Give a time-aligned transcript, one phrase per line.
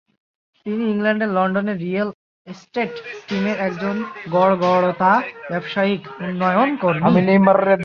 [0.65, 2.09] তিনি ইংল্যান্ডের লন্ডনে রিয়েল
[2.47, 2.93] এস্টেট
[3.27, 3.95] টিমের একজন
[4.31, 5.11] গড়পড়তা
[5.49, 7.01] ব্যবসায়িক উন্নয়ন কর্মী।